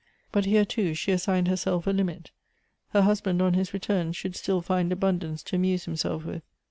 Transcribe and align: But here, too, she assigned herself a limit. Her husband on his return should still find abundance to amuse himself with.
But 0.31 0.45
here, 0.45 0.65
too, 0.65 0.95
she 0.95 1.11
assigned 1.11 1.47
herself 1.47 1.85
a 1.85 1.91
limit. 1.91 2.31
Her 2.89 3.03
husband 3.03 3.39
on 3.39 3.53
his 3.53 3.71
return 3.71 4.13
should 4.13 4.35
still 4.35 4.59
find 4.59 4.91
abundance 4.91 5.43
to 5.43 5.57
amuse 5.57 5.85
himself 5.85 6.25
with. 6.25 6.41